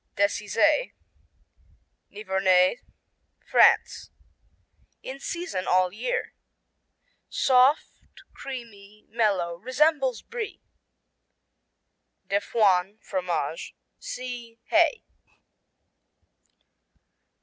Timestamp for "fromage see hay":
13.03-15.03